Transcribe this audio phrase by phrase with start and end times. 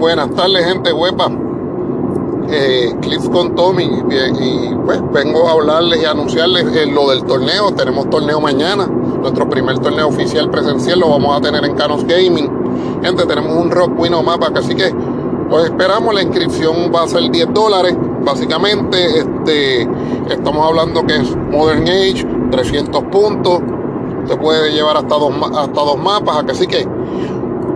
[0.00, 1.30] Buenas tardes, gente huepa.
[2.48, 3.84] Eh, Clips con Tommy.
[3.84, 7.70] Y, pues vengo a hablarles y anunciarles eh, lo del torneo.
[7.72, 8.86] Tenemos torneo mañana.
[8.86, 13.02] Nuestro primer torneo oficial presencial lo vamos a tener en Canos Gaming.
[13.02, 14.90] Gente, tenemos un Rock Wino Mapa, así que
[15.50, 16.14] pues esperamos.
[16.14, 17.94] La inscripción va a ser 10 dólares.
[18.24, 19.82] Básicamente, este,
[20.30, 23.60] estamos hablando que es Modern Age, 300 puntos.
[24.24, 26.88] Se puede llevar hasta dos, hasta dos mapas, así que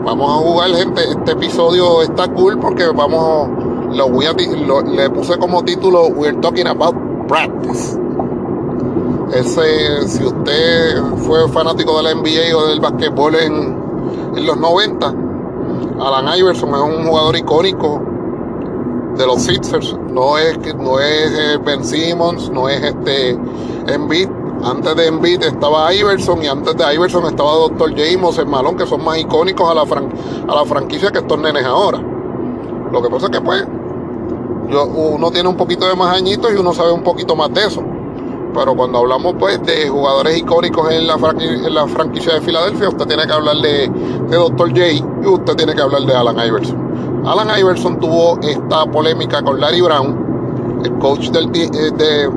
[0.04, 1.02] Vamos a jugar, gente.
[1.02, 3.48] Este episodio está cool porque vamos.
[3.96, 6.94] Lo voy a, le puse como título We're Talking About
[7.26, 7.98] Practice.
[9.32, 13.78] Ese, si usted fue fanático de la NBA o del basquetbol en,
[14.36, 15.14] en los 90,
[16.00, 18.02] Alan Iverson es un jugador icónico
[19.16, 19.96] de los Sixers.
[20.10, 23.38] No es, no es eh, Ben Simmons, no es este
[23.86, 24.28] Embiid
[24.64, 27.90] antes de Embiid estaba Iverson y antes de Iverson estaba Dr.
[27.90, 31.64] James el Malón, que son más icónicos a la, a la franquicia que estos nenes
[31.64, 32.00] ahora.
[32.90, 33.66] Lo que pasa es que pues
[34.70, 37.82] uno tiene un poquito de más añitos y uno sabe un poquito más de eso.
[38.54, 43.06] Pero cuando hablamos pues de jugadores icónicos en la, en la franquicia de Filadelfia, usted
[43.06, 44.68] tiene que hablar de, de Dr.
[44.70, 47.24] J y usted tiene que hablar de Alan Iverson.
[47.26, 52.30] Alan Iverson tuvo esta polémica con Larry Brown, el coach del, eh, de,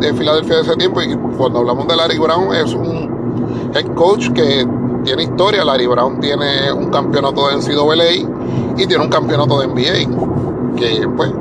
[0.00, 1.00] de Filadelfia de ese tiempo.
[1.02, 4.66] Y cuando hablamos de Larry Brown, es un head coach que
[5.04, 5.64] tiene historia.
[5.64, 10.76] Larry Brown tiene un campeonato de NCAA y tiene un campeonato de NBA.
[10.76, 11.32] Que pues,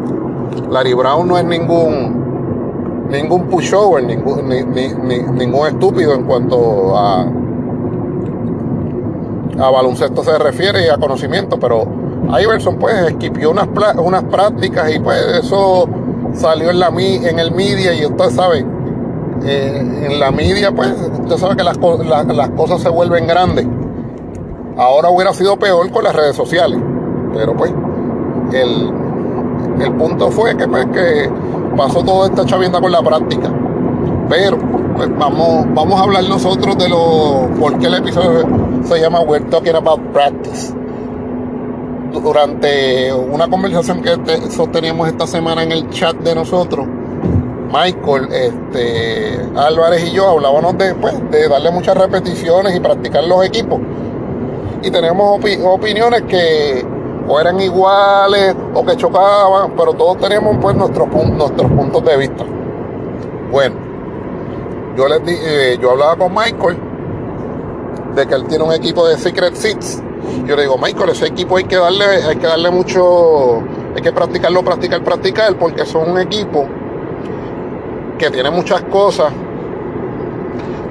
[0.69, 2.19] Larry Brown no es ningún
[3.09, 7.21] ningún pushover, ningún, ningún estúpido en cuanto a,
[9.59, 11.87] a baloncesto se refiere y a conocimiento, pero
[12.39, 15.87] Iverson pues esquipió unas, unas prácticas y pues eso
[16.33, 18.65] salió en, la, en el media y usted sabe,
[19.43, 20.91] eh, en la media pues
[21.21, 23.67] usted sabe que las, las cosas se vuelven grandes.
[24.77, 26.79] Ahora hubiera sido peor con las redes sociales,
[27.33, 27.73] pero pues
[28.53, 28.91] el,
[29.81, 31.29] el punto fue que, pues, que
[31.75, 33.51] pasó toda esta chavienda con la práctica.
[34.29, 34.57] Pero
[34.95, 38.47] pues, vamos, vamos a hablar nosotros de lo por qué el episodio
[38.83, 40.73] se llama We're Talking About Practice
[42.11, 44.17] durante una conversación que
[44.49, 46.87] sosteníamos esta semana en el chat de nosotros,
[47.71, 53.45] Michael, este, Álvarez y yo hablábamos de, pues, de darle muchas repeticiones y practicar los
[53.45, 53.79] equipos.
[54.81, 56.85] Y tenemos opiniones que
[57.27, 62.43] o eran iguales o que chocaban, pero todos teníamos pues nuestros, puntos de vista.
[63.51, 63.75] Bueno,
[64.97, 66.77] yo les di, eh, yo hablaba con Michael
[68.15, 70.01] de que él tiene un equipo de Secret Seats
[70.45, 73.61] yo le digo, Michael, ese equipo hay que darle, hay que darle mucho,
[73.95, 76.67] hay que practicarlo, practicar, practicar, porque son un equipo
[78.17, 79.31] que tiene muchas cosas,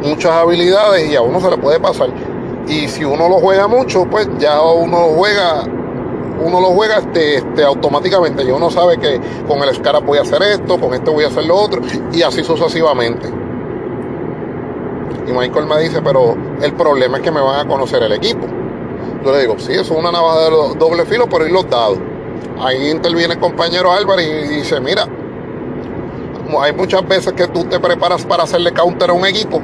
[0.02, 2.10] muchas habilidades y a uno se le puede pasar.
[2.66, 5.64] Y si uno lo juega mucho, pues ya uno lo juega,
[6.40, 8.44] uno lo juega este, este, automáticamente.
[8.44, 11.28] Y uno sabe que con el Scarab voy a hacer esto, con este voy a
[11.28, 11.80] hacer lo otro,
[12.12, 13.28] y así sucesivamente.
[15.26, 18.46] Y Michael me dice, pero el problema es que me van a conocer el equipo.
[19.24, 21.98] Yo le digo, sí, eso es una navaja de doble filo, por ir los dados.
[22.60, 25.06] Ahí interviene el compañero Álvarez y dice, mira,
[26.60, 29.60] hay muchas veces que tú te preparas para hacerle counter a un equipo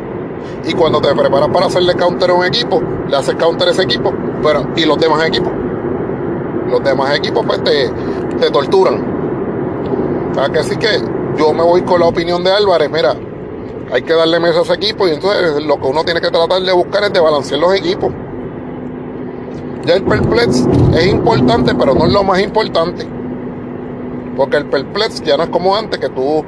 [0.67, 3.83] y cuando te preparas para hacerle counter a un equipo, le haces counter a ese
[3.83, 4.13] equipo,
[4.43, 5.53] pero y los demás equipos.
[6.69, 7.91] Los demás equipos pues te,
[8.41, 9.15] te torturan.
[10.37, 11.01] O que así que
[11.37, 13.15] yo me voy con la opinión de Álvarez, mira,
[13.93, 16.63] hay que darle mesa a ese equipo y entonces lo que uno tiene que tratar
[16.63, 18.13] de buscar es de balancear los equipos.
[19.85, 20.65] Ya el perplex
[20.97, 23.07] es importante, pero no es lo más importante.
[24.37, 26.45] Porque el perplex ya no es como antes, que tú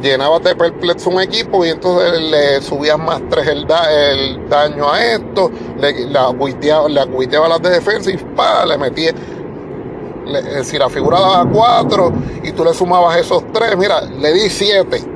[0.00, 5.50] llenabas de perplex un equipo y entonces le subías más tres el, daño a esto,
[5.78, 9.14] le, le las de defensa y pa, le metías.
[10.62, 12.12] si la figura daba cuatro
[12.42, 15.13] y tú le sumabas esos tres, mira, le di siete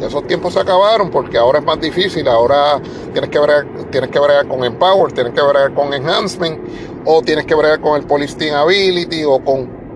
[0.00, 2.80] esos tiempos se acabaron porque ahora es más difícil, ahora
[3.12, 6.58] tienes que bregar, tienes que bregar con Empower, tienes que bregar con Enhancement,
[7.04, 9.86] o tienes que bregar con el Polysting Ability, o con...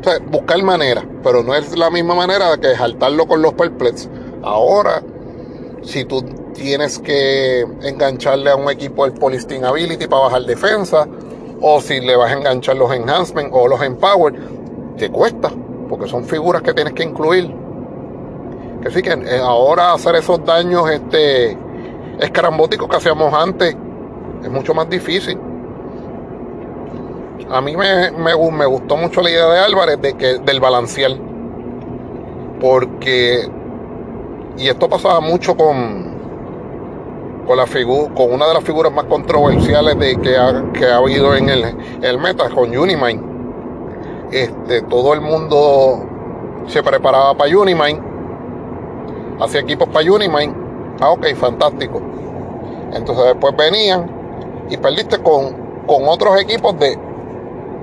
[0.00, 4.08] O sea, buscar manera, pero no es la misma manera que saltarlo con los Perplex.
[4.44, 5.02] Ahora,
[5.82, 6.22] si tú
[6.54, 11.08] tienes que engancharle a un equipo el Polysting Ability para bajar defensa,
[11.60, 14.34] o si le vas a enganchar los Enhancement o los Empower,
[14.96, 15.50] te cuesta,
[15.88, 17.52] porque son figuras que tienes que incluir
[18.88, 21.56] que sí, que eh, ahora hacer esos daños este,
[22.18, 23.76] escarambóticos que hacíamos antes
[24.42, 25.38] es mucho más difícil.
[27.50, 31.12] A mí me, me, gustó mucho la idea de Álvarez de que, del balancear.
[32.60, 33.48] Porque,
[34.58, 36.18] y esto pasaba mucho con,
[37.46, 37.64] con, la
[38.14, 41.64] con una de las figuras más controversiales de, que, ha, que ha habido en el,
[42.02, 43.22] el meta, con Unimind.
[44.30, 46.04] Este, todo el mundo
[46.66, 48.07] se preparaba para Unimind,
[49.40, 50.54] hacía equipos para Unimind.
[51.00, 52.00] Ah, ok, fantástico.
[52.92, 54.10] Entonces después venían
[54.70, 56.98] y perdiste con, con otros equipos de,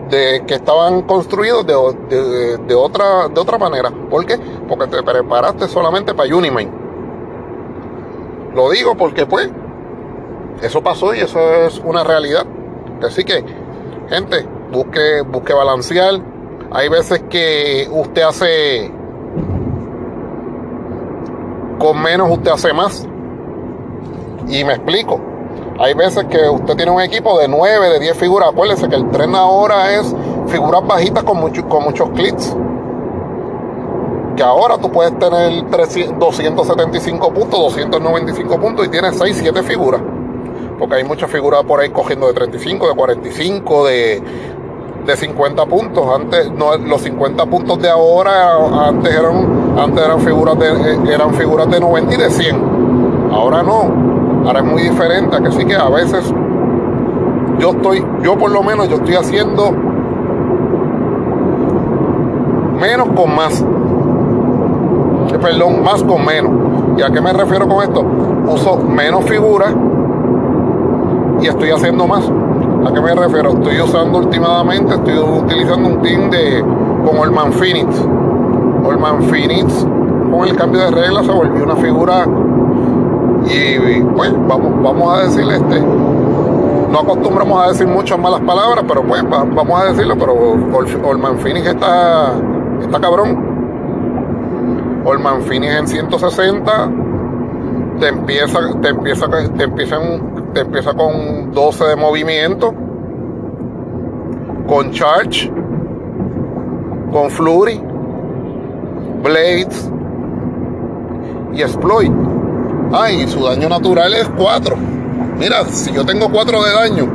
[0.09, 3.91] de que estaban construidos de, de, otra, de otra manera.
[4.09, 4.37] ¿Por qué?
[4.67, 6.71] Porque te preparaste solamente para Unimind.
[8.53, 9.49] Lo digo porque pues
[10.61, 12.45] eso pasó y eso es una realidad.
[13.03, 13.43] Así que,
[14.09, 16.21] gente, busque, busque balancear.
[16.71, 18.91] Hay veces que usted hace
[21.77, 23.07] con menos, usted hace más.
[24.47, 25.19] Y me explico.
[25.79, 28.49] Hay veces que usted tiene un equipo de 9, de 10 figuras.
[28.49, 30.15] Acuérdese que el tren ahora es
[30.47, 32.55] figuras bajitas con, con muchos clics.
[34.37, 40.01] Que ahora tú puedes tener 275 puntos, 295 puntos y tienes 6, 7 figuras.
[40.79, 44.23] Porque hay muchas figuras por ahí cogiendo de 35, de 45, de,
[45.05, 46.05] de 50 puntos.
[46.13, 51.33] Antes, no, los 50 puntos de ahora, antes eran, antes eran figuras de, eh, eran
[51.33, 53.29] figuras de 90 y de 100.
[53.31, 54.45] Ahora no.
[54.45, 56.31] Ahora es muy diferente, que sí que a veces
[57.59, 59.71] yo estoy, yo por lo menos yo estoy haciendo
[62.79, 63.61] menos con más.
[65.33, 66.51] Eh, perdón, más con menos.
[66.97, 68.05] ¿Y a qué me refiero con esto?
[68.47, 69.73] Uso menos figuras
[71.41, 72.31] y estoy haciendo más.
[72.85, 73.49] ¿A qué me refiero?
[73.49, 76.63] Estoy usando últimamente, estoy utilizando un team de
[77.03, 77.99] con Olman Phoenix.
[78.83, 79.87] Olman Phoenix,
[80.31, 82.27] con el cambio de reglas, se volvió una figura
[83.45, 85.79] y pues vamos, vamos a decirle este.
[85.79, 90.35] No acostumbramos a decir muchas malas palabras, pero pues vamos a decirlo, pero
[91.09, 92.33] Olman Phoenix está,
[92.81, 95.01] está cabrón.
[95.05, 96.89] Olman Phoenix en 160
[97.99, 102.73] te empieza, te empieza, te empiezan, empieza con 12 de movimiento,
[104.67, 105.51] con charge,
[107.11, 107.81] con flurry,
[109.23, 109.89] blades
[111.53, 112.11] y exploit.
[112.91, 114.75] Ay, su daño natural es 4.
[115.39, 117.07] Mira, si yo tengo 4 de daño,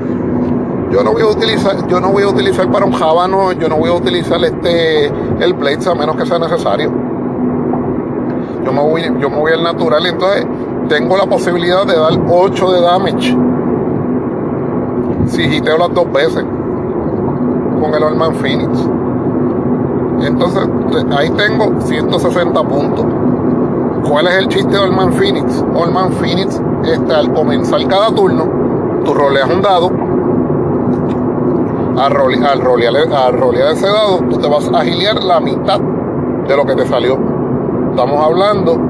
[0.90, 3.76] yo no voy a utilizar, yo no voy a utilizar para un jabano, yo no
[3.76, 6.90] voy a utilizar este el Blades a menos que sea necesario.
[8.64, 10.46] Yo me voy, yo me voy al natural, entonces
[10.90, 13.36] tengo la posibilidad de dar 8 de damage.
[15.26, 16.44] Si hiteo las dos veces
[17.80, 18.88] con el Orman Phoenix.
[20.20, 20.68] Entonces
[21.16, 23.06] ahí tengo 160 puntos.
[24.08, 25.64] ¿Cuál es el chiste de Olman Phoenix?
[25.74, 28.48] Olman Phoenix, este, al comenzar cada turno,
[29.04, 29.90] tú roleas un dado.
[31.98, 32.96] Al, rolear,
[33.72, 37.16] ese dado, tú te vas a agiliar la mitad de lo que te salió.
[37.90, 38.89] Estamos hablando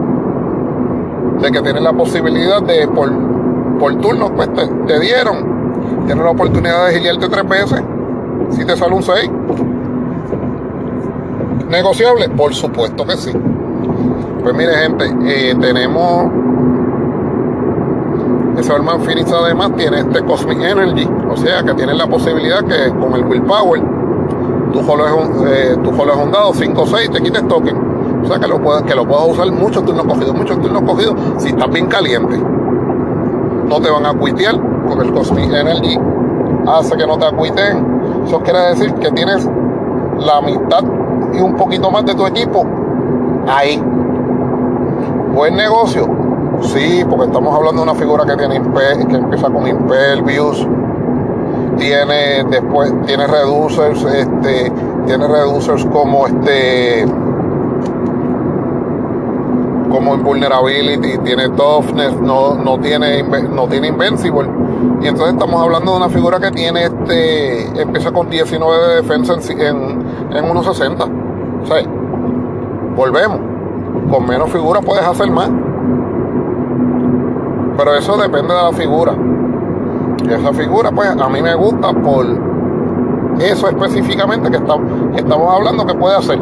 [1.40, 3.10] de que tienes la posibilidad de, por,
[3.78, 6.04] por turno, pues te, dieron.
[6.06, 7.82] Tienes la oportunidad de agiliarte tres veces.
[8.50, 9.30] Si te sale un 6.
[11.68, 12.28] ¿Negociable?
[12.30, 13.32] Por supuesto que sí.
[14.42, 16.32] Pues mire gente, eh, tenemos
[18.58, 22.90] ese Orman Phoenix además tiene este Cosmic Energy, o sea que tiene la posibilidad que
[22.90, 23.80] con el Willpower
[24.72, 25.06] tú solo
[25.46, 27.89] eh, un dado 5 o 6 te quites token.
[28.22, 31.14] O sea que lo puedes, que lo puedas usar muchos turnos cogidos, muchos turnos cogidos
[31.38, 32.38] si estás bien caliente.
[32.38, 34.54] No te van a cuitear
[34.86, 35.98] porque el Cosmic Energy
[36.66, 38.24] hace que no te acuiten.
[38.26, 39.48] Eso quiere decir que tienes
[40.18, 40.82] la mitad
[41.32, 42.66] y un poquito más de tu equipo
[43.48, 43.82] ahí.
[45.34, 46.08] Buen negocio.
[46.62, 48.60] Sí, porque estamos hablando de una figura que tiene
[49.08, 50.66] que empieza con Impervious,
[51.78, 54.70] tiene después tiene reducers, este,
[55.06, 57.06] tiene reducers como este
[59.90, 64.48] como invulnerability, tiene toughness, no, no tiene no tiene invincible.
[65.02, 69.34] Y entonces estamos hablando de una figura que tiene este empieza con 19 de defensa
[69.34, 69.76] en,
[70.32, 71.62] en, 1.60.
[71.62, 71.82] O sea,
[72.96, 73.40] volvemos
[74.10, 75.50] con menos figuras puedes hacer más.
[77.76, 79.14] Pero eso depende de la figura.
[80.22, 82.26] Y esa figura, pues a mí me gusta por
[83.40, 86.38] eso específicamente que, estamos hablando que puede hacer.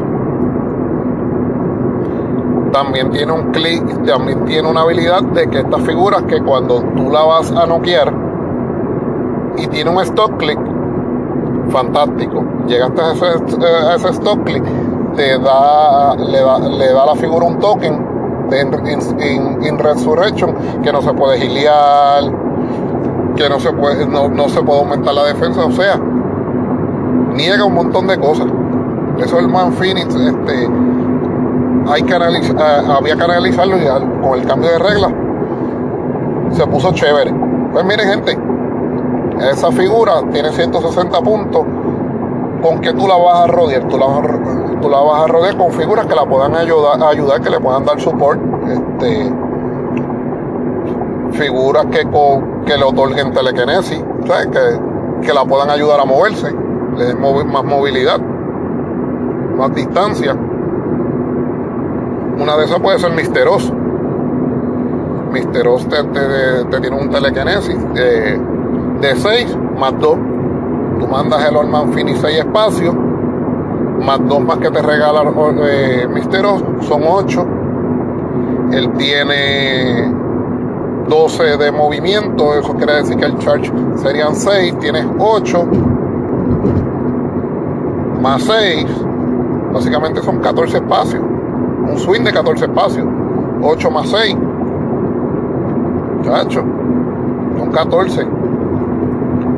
[2.72, 7.10] También tiene un clic, también tiene una habilidad de que estas figuras que cuando tú
[7.10, 8.12] la vas a noquear
[9.56, 10.58] y tiene un stock click,
[11.70, 12.44] fantástico.
[12.66, 14.64] Llegaste a ese, a ese stock click
[15.18, 20.92] te da, le da, le da a la figura un token de in, Resurrection que
[20.92, 22.22] no se puede giliar,
[23.36, 26.00] que no se puede, no, se puede aumentar la defensa, o sea,
[27.34, 28.46] niega un montón de cosas.
[29.18, 30.68] Eso es el Man Phoenix, este,
[31.96, 35.12] eh, había que analizarlo ya con el cambio de reglas.
[36.52, 37.32] se puso chévere.
[37.72, 38.38] Pues miren gente,
[39.50, 41.64] esa figura tiene 160 puntos.
[42.62, 43.86] ¿Con que tú la vas a rodear?
[43.88, 44.06] Tú la,
[44.80, 47.84] tú la vas a rodear con figuras que la puedan ayudar, ayudar que le puedan
[47.84, 48.40] dar support.
[48.66, 49.32] Este,
[51.32, 52.06] figuras que,
[52.66, 56.52] que le otorguen telequinesis, Que, que la puedan ayudar a moverse,
[56.96, 58.18] le den más movilidad,
[59.56, 60.36] más distancia.
[62.38, 63.72] Una de esas puede ser Misteros.
[65.32, 68.38] Misteros te, te, tiene un telequinesis de,
[69.00, 70.18] de 6 más 2.
[71.00, 75.22] Tú mandas el Orman Fini 6 espacios, más 2 más que te regala
[75.64, 77.46] eh, Misteros, son 8.
[78.72, 80.12] Él tiene
[81.08, 85.66] 12 de movimiento, eso quiere decir que el charge serían 6, tienes 8
[88.20, 88.86] más 6,
[89.72, 91.22] básicamente son 14 espacios,
[91.90, 93.06] un swing de 14 espacios,
[93.62, 94.36] 8 más 6,
[96.24, 96.64] chacho,
[97.58, 98.26] son 14,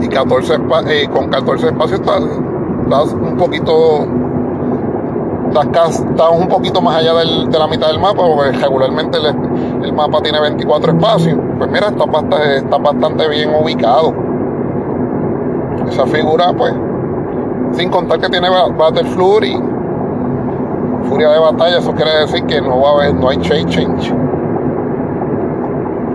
[0.01, 0.55] y 14
[0.89, 2.23] eh, con 14 espacios estás
[3.13, 4.07] un poquito
[5.59, 10.41] estás, un poquito más allá de la mitad del mapa, porque regularmente el, mapa tiene
[10.41, 11.39] 24 espacios.
[11.59, 14.15] Pues mira, está bastante, está bastante bien ubicado.
[15.89, 16.73] Esa figura, pues,
[17.73, 19.61] sin contar que tiene Battle Fury,
[21.05, 24.15] Furia de batalla, eso quiere decir que no va a haber, no hay change.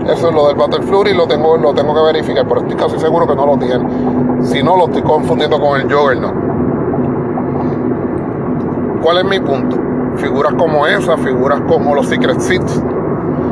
[0.08, 2.98] Eso es lo del Battle Fury, lo tengo, lo tengo que verificar, pero estoy casi
[2.98, 3.84] seguro que no lo tiene.
[4.42, 6.34] Si no, lo estoy confundiendo con el Juggernaut.
[9.02, 9.76] ¿Cuál es mi punto?
[10.16, 12.82] Figuras como esa, figuras como los Secret Seats,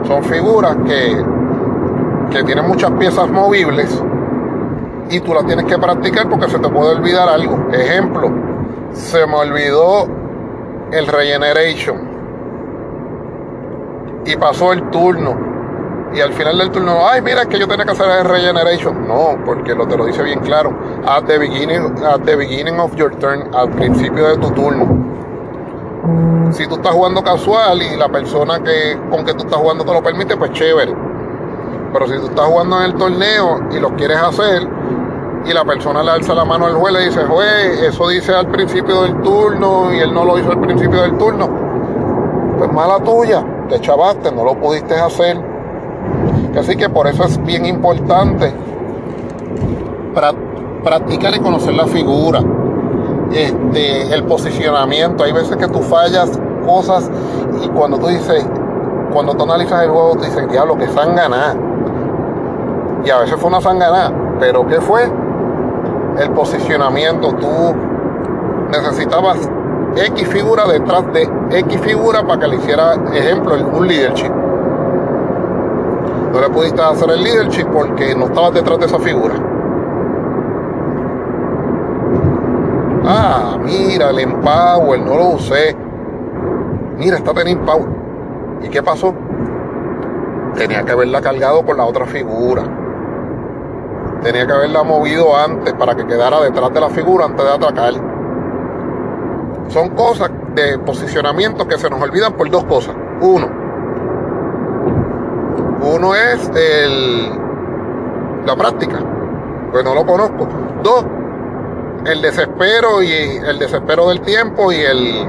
[0.06, 1.24] son figuras que,
[2.30, 4.02] que tienen muchas piezas movibles
[5.10, 7.68] y tú las tienes que practicar porque se te puede olvidar algo.
[7.72, 8.30] Ejemplo,
[8.92, 10.08] se me olvidó
[10.92, 12.14] el Regeneration
[14.26, 15.54] y pasó el turno.
[16.14, 19.06] Y al final del turno, ay, mira que yo tenía que hacer el regeneration.
[19.08, 20.72] No, porque lo te lo dice bien claro.
[21.06, 25.02] At the beginning, at the beginning of your turn, al principio de tu turno.
[26.52, 29.92] Si tú estás jugando casual y la persona que con que tú estás jugando te
[29.92, 30.94] lo permite, pues chévere.
[31.92, 34.68] Pero si tú estás jugando en el torneo y lo quieres hacer
[35.46, 38.34] y la persona le alza la mano al juez y le dice, juez, eso dice
[38.34, 41.48] al principio del turno y él no lo hizo al principio del turno,
[42.58, 45.38] pues mala tuya, te chavaste, no lo pudiste hacer.
[46.58, 48.54] Así que por eso es bien importante
[50.84, 52.40] practicar y conocer la figura
[53.32, 55.24] este, el posicionamiento.
[55.24, 57.10] Hay veces que tú fallas cosas
[57.62, 58.46] y cuando tú dices,
[59.12, 61.56] cuando tú analizas el juego, tú dices, diablo, que ganar
[63.04, 65.23] Y a veces fue una sanganá, pero ¿qué fue?
[66.18, 67.34] El posicionamiento.
[67.34, 67.74] Tú
[68.70, 69.48] necesitabas
[69.96, 74.30] X figura detrás de X figura para que le hiciera, ejemplo, un leadership.
[76.32, 79.34] No le pudiste hacer el leadership porque no estabas detrás de esa figura.
[83.06, 85.76] Ah, mira, el Empower, no lo usé.
[86.98, 87.88] Mira, está teniendo Empower.
[88.62, 89.14] ¿Y qué pasó?
[90.54, 92.62] Tenía que haberla cargado con la otra figura.
[94.24, 97.92] Tenía que haberla movido antes para que quedara detrás de la figura antes de atacar.
[99.68, 102.96] Son cosas de posicionamiento que se nos olvidan por dos cosas.
[103.20, 103.46] Uno,
[105.82, 107.32] uno es el,
[108.46, 108.98] la práctica,
[109.70, 110.48] pues no lo conozco.
[110.82, 111.04] Dos,
[112.06, 115.28] el desespero y el desespero del tiempo y el,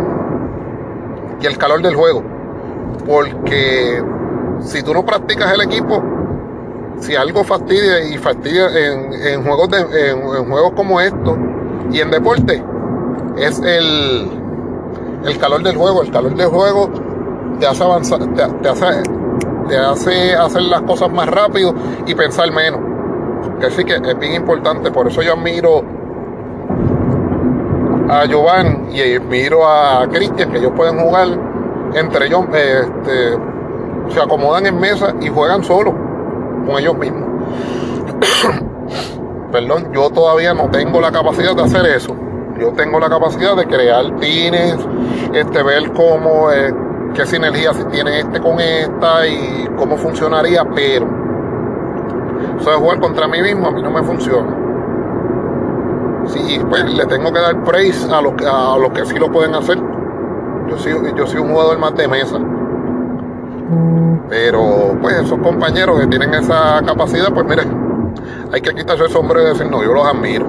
[1.41, 2.23] y el calor del juego.
[3.05, 4.01] Porque
[4.61, 6.01] si tú no practicas el equipo,
[6.99, 11.37] si algo fastidia y fastidia en, juegos, de, en, juegos como estos
[11.91, 12.63] y en deporte,
[13.37, 14.29] es el,
[15.25, 16.01] el calor del juego.
[16.01, 16.89] El calor del juego
[17.59, 19.03] te hace avanzar, te, hace,
[19.67, 21.73] te hace hacer las cosas más rápido
[22.05, 22.79] y pensar menos.
[23.59, 25.83] Que sí que es bien importante, por eso yo admiro
[28.09, 31.27] a Giovanni y miro a Cristian, que ellos pueden jugar
[31.93, 33.37] entre ellos, este,
[34.09, 36.04] se acomodan en mesa y juegan solo
[36.65, 37.29] con ellos mismos.
[39.51, 42.15] Perdón, yo todavía no tengo la capacidad de hacer eso.
[42.60, 44.77] Yo tengo la capacidad de crear tines,
[45.34, 46.74] este, ver cómo, eh,
[47.13, 51.05] qué sinergia tiene este con esta y cómo funcionaría, pero
[52.60, 54.55] eso de jugar contra mí mismo a mí no me funciona.
[56.27, 59.53] Sí, pues le tengo que dar praise a los, a los que sí lo pueden
[59.53, 59.77] hacer.
[60.69, 62.39] Yo soy, yo soy un jugador más de mesa.
[64.29, 67.63] Pero pues esos compañeros que tienen esa capacidad, pues mire,
[68.51, 70.45] hay que quitarse el sombrero y decir, no, yo los admiro.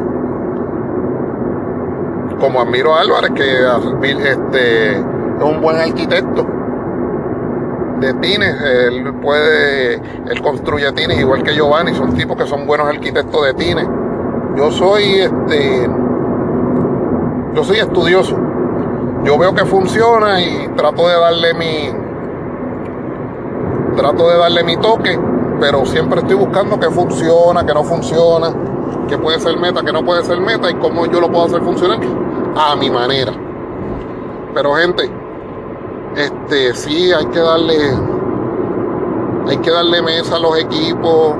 [2.38, 6.46] Como admiro a Álvarez, que este, es un buen arquitecto.
[8.00, 12.86] de tines, él puede, él construye tines igual que Giovanni, son tipos que son buenos
[12.86, 13.88] arquitectos de tines.
[14.54, 15.88] Yo soy este,
[17.54, 18.36] yo soy estudioso.
[19.24, 21.90] Yo veo que funciona y trato de darle mi,
[23.96, 25.18] trato de darle mi toque,
[25.58, 28.54] pero siempre estoy buscando que funciona, que no funciona,
[29.08, 31.62] que puede ser meta, que no puede ser meta y cómo yo lo puedo hacer
[31.62, 31.98] funcionar
[32.56, 33.32] a mi manera.
[34.54, 35.10] Pero gente,
[36.14, 37.76] este sí hay que darle
[39.48, 41.34] hay que darle mesa a los equipos,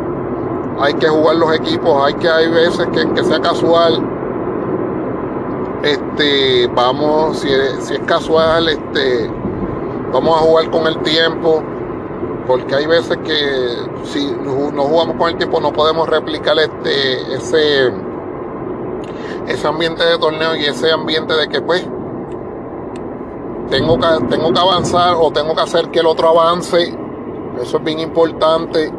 [0.80, 4.02] hay que jugar los equipos, hay que hay veces que que sea casual
[5.82, 7.48] este vamos si
[7.80, 9.30] si es casual este
[10.12, 11.62] vamos a jugar con el tiempo
[12.46, 17.92] porque hay veces que si no jugamos con el tiempo no podemos replicar este ese
[19.48, 21.86] ese ambiente de torneo y ese ambiente de que pues
[23.70, 26.96] tengo que, tengo que avanzar o tengo que hacer que el otro avance.
[27.60, 28.92] Eso es bien importante.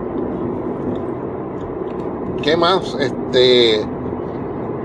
[2.41, 2.95] ¿Qué más?
[2.99, 3.81] Este,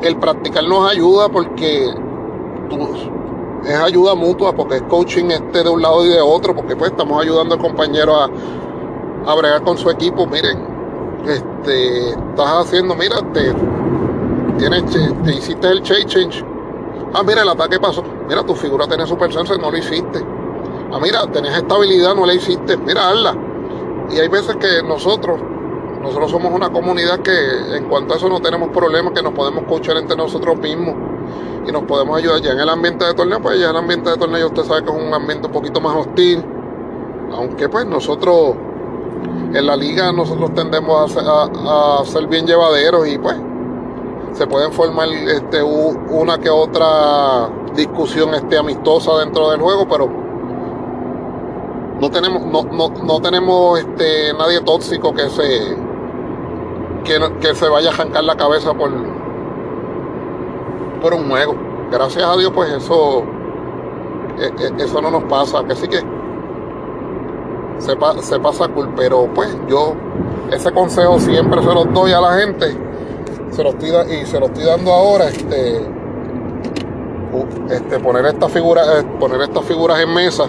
[0.03, 1.93] el practicar nos ayuda porque
[3.65, 6.91] es ayuda mutua, porque es coaching este de un lado y de otro, porque pues
[6.91, 8.29] estamos ayudando al compañero a,
[9.27, 10.27] a bregar con su equipo.
[10.27, 10.59] Miren,
[11.27, 13.55] este, estás haciendo, mira, te,
[14.59, 16.45] tienes, te hiciste el change
[17.15, 18.03] Ah, mira, el ataque pasó.
[18.27, 20.25] Mira, tu figura tenía super sense, no lo hiciste.
[20.93, 22.77] Ah, mira, tenías estabilidad, no la hiciste.
[22.79, 23.37] Mira, hazla.
[24.11, 25.39] Y hay veces que nosotros,
[26.01, 29.63] nosotros somos una comunidad que en cuanto a eso no tenemos problemas, que nos podemos
[29.63, 31.12] escuchar entre nosotros mismos
[31.67, 32.41] y nos podemos ayudar.
[32.41, 34.91] Ya en el ambiente de torneo, pues ya el ambiente de torneo usted sabe que
[34.91, 36.45] es un ambiente un poquito más hostil.
[37.33, 38.57] Aunque pues nosotros
[39.55, 43.37] en la liga nosotros tendemos a, a ser bien llevaderos y pues
[44.33, 50.09] se pueden formar este, una que otra discusión este, amistosa dentro del juego, pero
[52.01, 55.77] no tenemos, no, no, no tenemos este, nadie tóxico que se,
[57.05, 58.91] que, se vaya a arrancar la cabeza por,
[61.03, 61.55] por un juego.
[61.91, 63.25] Gracias a Dios, pues eso,
[64.39, 65.63] e, e, eso no nos pasa.
[65.65, 66.01] Que sí que
[67.79, 69.95] se, se pasa cool, pero pues yo
[70.51, 72.93] ese consejo siempre se los doy a la gente
[73.53, 75.87] se lo estoy, y se lo estoy dando ahora, este,
[77.71, 80.45] este poner estas figuras, eh, poner estas figuras en mesa,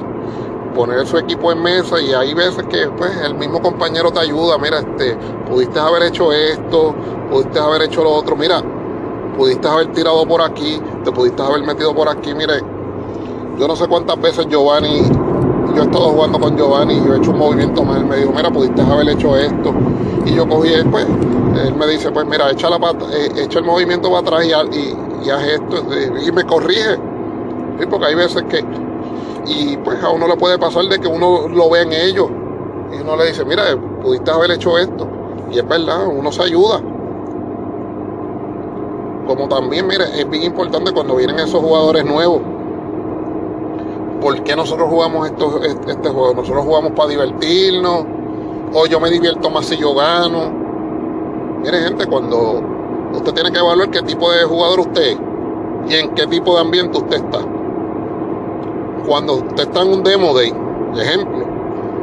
[0.74, 4.58] poner su equipo en mesa y hay veces que pues el mismo compañero te ayuda,
[4.58, 5.18] mira, este,
[5.50, 6.96] pudiste haber hecho esto,
[7.30, 8.64] pudiste haber hecho lo otro, mira,
[9.34, 12.62] pudiste haber tirado por aquí, te pudiste haber metido por aquí, mire,
[13.58, 15.04] yo no sé cuántas veces Giovanni,
[15.76, 18.18] yo he estado jugando con Giovanni y yo he hecho un movimiento más, él me
[18.18, 19.74] dijo, mira, pudiste haber hecho esto,
[20.26, 21.06] y yo cogí, pues,
[21.66, 22.56] él me dice, pues mira, eh,
[23.38, 24.54] echa el movimiento para atrás y,
[25.30, 25.84] haz esto,
[26.26, 26.98] y me corrige.
[27.90, 28.64] Porque hay veces que,
[29.46, 32.28] y pues a uno le puede pasar de que uno lo ve en ellos,
[32.92, 33.64] y uno le dice, mira,
[34.02, 35.08] pudiste haber hecho esto,
[35.52, 36.82] y es verdad, uno se ayuda.
[39.28, 42.42] Como también, mire, es bien importante cuando vienen esos jugadores nuevos.
[44.22, 46.34] ¿Por qué nosotros jugamos estos, este juego?
[46.34, 48.06] Nosotros jugamos para divertirnos,
[48.74, 50.64] o yo me divierto más si yo gano
[51.64, 52.62] Mire, gente, cuando
[53.14, 55.18] usted tiene que evaluar qué tipo de jugador usted es
[55.88, 57.40] y en qué tipo de ambiente usted está.
[59.08, 60.54] Cuando usted está en un demo day,
[60.98, 61.46] ejemplo,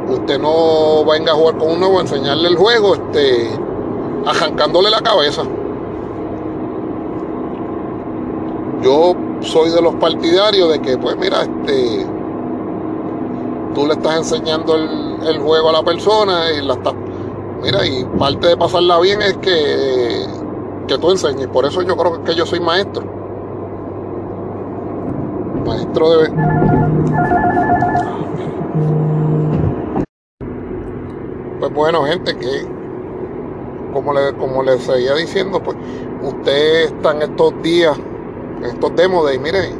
[0.09, 3.51] usted no venga a jugar con un nuevo a enseñarle el juego, este,
[4.25, 5.43] arrancándole la cabeza.
[8.83, 12.05] Yo soy de los partidarios de que, pues mira, este,
[13.75, 16.93] tú le estás enseñando el, el juego a la persona y la estás
[17.61, 20.25] Mira, y parte de pasarla bien es que,
[20.87, 21.47] que tú enseñes.
[21.47, 23.03] Por eso yo creo que yo soy maestro.
[25.63, 26.31] Maestro de...
[31.59, 32.67] Pues bueno, gente, que
[33.93, 35.77] como le, como seguía diciendo, pues
[36.23, 37.95] usted está en estos días,
[38.63, 39.73] estos demos de, mire,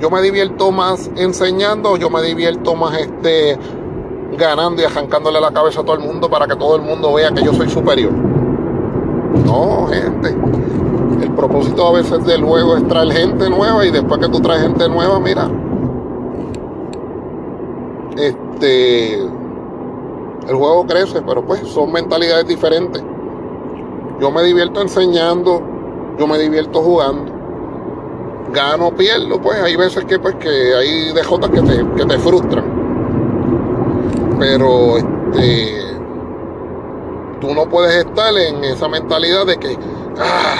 [0.00, 3.58] yo me divierto más enseñando, yo me divierto más este
[4.36, 7.30] ganando y arrancándole la cabeza a todo el mundo para que todo el mundo vea
[7.32, 8.12] que yo soy superior.
[8.12, 10.34] No, gente.
[11.22, 14.62] El propósito a veces del juego es traer gente nueva y después que tú traes
[14.62, 15.48] gente nueva, mira.
[18.16, 19.20] Este.
[20.48, 23.02] El juego crece, pero pues son mentalidades diferentes.
[24.20, 25.60] Yo me divierto enseñando,
[26.18, 27.35] yo me divierto jugando.
[28.52, 32.18] Gano o pierdo, pues hay veces que pues que hay dejotas que te, que te
[32.18, 32.76] frustran
[34.38, 35.82] pero este,
[37.40, 39.76] tú no puedes estar en esa mentalidad de que
[40.18, 40.56] ah,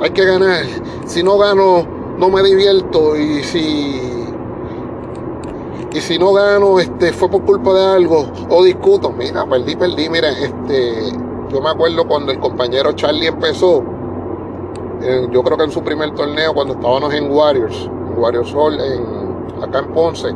[0.00, 0.64] hay que ganar.
[1.06, 1.86] Si no gano,
[2.18, 3.16] no me divierto.
[3.16, 4.02] Y si
[5.92, 10.10] y si no gano, este, fue por culpa de algo, o discuto, mira, perdí, perdí,
[10.10, 11.10] mira, este,
[11.50, 13.82] yo me acuerdo cuando el compañero Charlie empezó,
[15.30, 19.80] yo creo que en su primer torneo, cuando estábamos en Warriors, Warriors Hall, en, acá
[19.80, 20.28] en Ponce,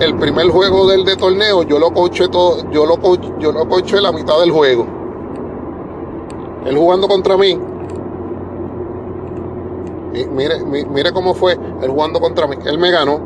[0.00, 2.98] el primer juego del de torneo, yo lo coché todo, yo lo,
[3.38, 4.86] yo lo coché la mitad del juego.
[6.66, 7.58] Él jugando contra mí.
[10.32, 12.56] mire, mire cómo fue él jugando contra mí.
[12.64, 13.20] Él me ganó.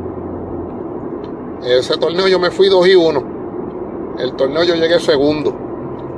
[1.63, 3.23] Ese torneo yo me fui 2 y 1.
[4.19, 5.53] El torneo yo llegué segundo.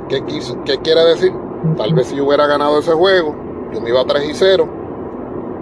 [0.08, 0.22] ¿Qué,
[0.64, 1.32] ¿Qué quiere decir?
[1.76, 3.34] Tal vez si yo hubiera ganado ese juego,
[3.74, 4.68] yo me iba 3 y 0.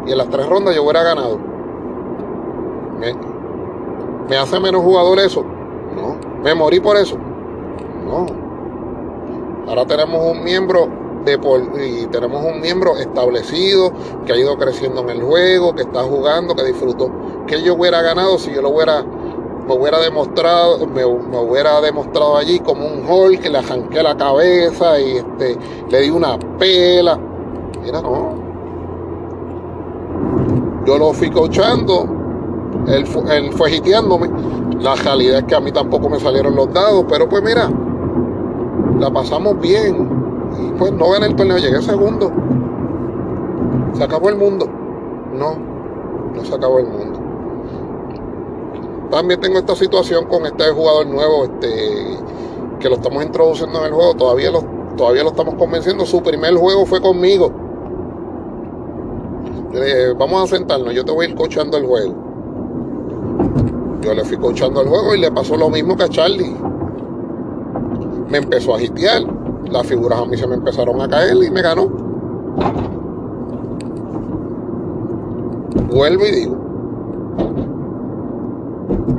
[0.06, 1.38] Y en las tres rondas yo hubiera ganado.
[4.28, 5.42] ¿Me hace menos jugador eso?
[5.42, 6.16] No.
[6.42, 7.16] ¿Me morí por eso?
[8.06, 8.26] No.
[9.66, 10.88] Ahora tenemos un miembro
[11.24, 11.38] de
[11.86, 13.92] y tenemos un miembro establecido
[14.26, 17.10] que ha ido creciendo en el juego, que está jugando, que disfrutó.
[17.46, 19.04] Que yo hubiera ganado si yo lo hubiera
[19.66, 24.98] me hubiera demostrado, me, hubiera demostrado allí como un hall que le arranqué la cabeza
[25.00, 25.56] y este,
[25.88, 27.18] le di una pela.
[27.82, 28.34] Mira, no.
[30.86, 32.22] Yo lo fui coachando
[32.88, 34.30] él, fue hiteándome.
[34.80, 37.70] La realidad es que a mí tampoco me salieron los dados, pero pues mira,
[38.98, 40.22] la pasamos bien.
[40.58, 42.30] Y pues no gané el torneo, llegué segundo.
[43.94, 44.66] Se acabó el mundo.
[45.32, 45.56] No,
[46.34, 47.20] no se acabó el mundo.
[49.10, 52.18] También tengo esta situación con este jugador nuevo, este,
[52.80, 54.14] que lo estamos introduciendo en el juego.
[54.14, 54.62] Todavía lo,
[54.96, 56.04] todavía lo estamos convenciendo.
[56.06, 57.52] Su primer juego fue conmigo.
[60.18, 62.14] Vamos a sentarnos, yo te voy a ir coachando el juego.
[64.02, 66.56] Yo le fui coachando el juego y le pasó lo mismo que a Charlie.
[68.28, 69.22] Me empezó a hitear.
[69.70, 71.86] Las figuras a mí se me empezaron a caer y me ganó.
[75.88, 76.56] Vuelvo y digo.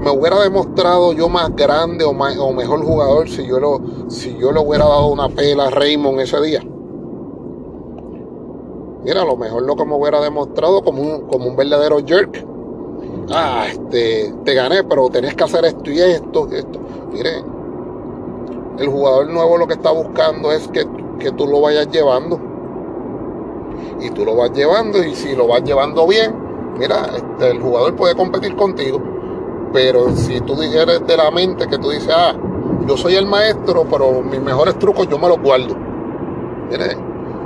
[0.02, 4.52] Me hubiera demostrado yo más grande o, o mejor jugador si yo, lo, si yo
[4.52, 6.62] le hubiera dado una pela a Raymond ese día.
[9.04, 12.54] Mira, lo mejor que me hubiera demostrado como un, como un verdadero jerk
[13.32, 16.80] ah, este, te gané, pero tenés que hacer esto y esto y esto.
[17.12, 17.44] Mire,
[18.80, 20.86] el jugador nuevo lo que está buscando es que,
[21.20, 22.40] que tú lo vayas llevando.
[24.02, 26.34] Y tú lo vas llevando y si lo vas llevando bien,
[26.78, 29.02] mira, este, el jugador puede competir contigo.
[29.72, 32.36] Pero si tú eres de la mente que tú dices, ah,
[32.88, 35.76] yo soy el maestro, pero mis mejores trucos yo me los guardo.
[36.70, 36.98] Mire,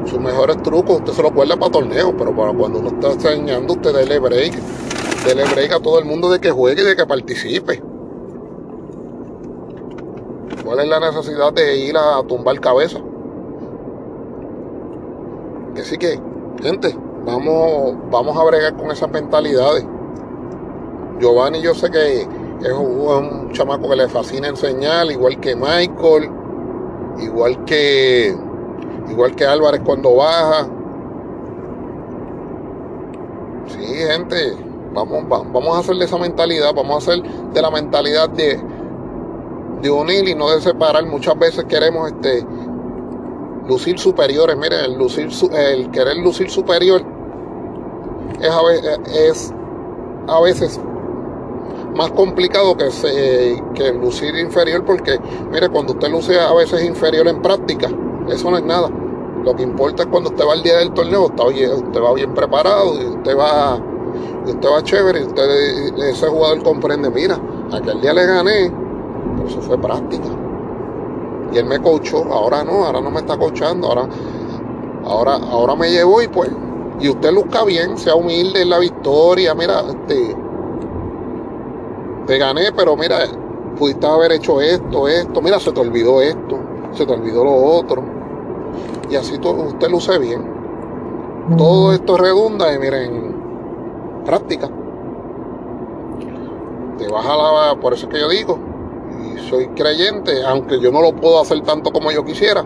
[0.08, 3.74] sus mejores trucos usted se los guarda para torneos, pero para cuando uno está enseñando,
[3.74, 4.54] usted dele break
[5.36, 7.82] le break a todo el mundo de que juegue y de que participe.
[10.64, 13.00] ¿Cuál es la necesidad de ir a tumbar cabeza?
[15.80, 16.20] Así que,
[16.62, 19.86] gente, vamos, vamos a bregar con esas mentalidades.
[21.20, 26.30] Giovanni yo sé que es un chamaco que le fascina enseñar, igual que Michael,
[27.20, 28.36] igual que
[29.10, 30.68] igual que Álvarez cuando baja.
[33.68, 34.56] Sí, gente,
[34.98, 38.60] Vamos, vamos a hacer de esa mentalidad, vamos a hacer de la mentalidad de,
[39.84, 41.06] de unir y no de separar.
[41.06, 42.44] Muchas veces queremos este,
[43.68, 44.58] lucir superiores.
[44.58, 47.04] Miren, el, lucir, el querer lucir superior
[48.42, 49.54] es a, veces, es
[50.28, 50.80] a veces
[51.96, 55.20] más complicado que, se, que lucir inferior porque,
[55.52, 57.88] mire, cuando usted luce a veces inferior en práctica,
[58.30, 58.90] eso no es nada.
[59.44, 63.02] Lo que importa es cuando usted va al día del torneo, usted va bien preparado
[63.02, 63.80] y usted va
[64.52, 67.40] usted va chévere, usted, ese jugador comprende, mira,
[67.72, 68.72] aquel día le gané,
[69.36, 70.28] pero eso fue práctica.
[71.52, 74.08] Y él me coachó, ahora no, ahora no me está coachando, ahora,
[75.06, 76.50] ahora, ahora me llevo y pues,
[77.00, 80.36] y usted luzca bien, sea humilde en la victoria, mira, este,
[82.26, 83.20] te gané, pero mira,
[83.78, 86.60] pudiste haber hecho esto, esto, mira, se te olvidó esto,
[86.94, 88.17] se te olvidó lo otro.
[89.10, 90.58] Y así todo, usted luce bien.
[91.58, 93.36] Todo esto redunda y miren,
[94.26, 94.70] práctica.
[96.98, 98.60] Te vas a la, por eso es que yo digo,
[99.24, 102.66] y soy creyente, aunque yo no lo puedo hacer tanto como yo quisiera,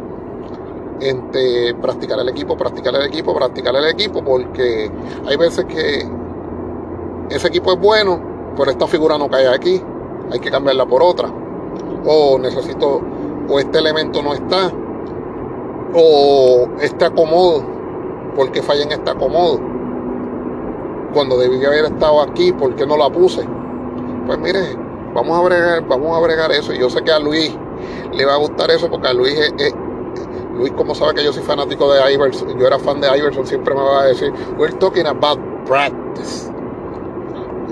[1.00, 4.90] entre practicar el equipo, practicar el equipo, practicar el equipo, porque
[5.28, 6.08] hay veces que
[7.30, 8.20] ese equipo es bueno,
[8.58, 9.82] pero esta figura no cae aquí,
[10.32, 11.30] hay que cambiarla por otra,
[12.06, 13.02] o necesito,
[13.50, 14.72] o este elemento no está,
[15.94, 17.64] o este acomodo,
[18.36, 19.60] porque falla en este acomodo
[21.14, 23.48] cuando debía haber estado aquí, ¿por qué no la puse?
[24.26, 24.78] Pues mire,
[25.14, 26.74] vamos a bregar, vamos a bregar eso.
[26.74, 27.56] Yo sé que a Luis
[28.14, 29.74] le va a gustar eso porque a Luis es,
[30.56, 33.74] Luis como sabe que yo soy fanático de Iverson, yo era fan de Iverson, siempre
[33.74, 36.52] me va a decir, we're talking about practice.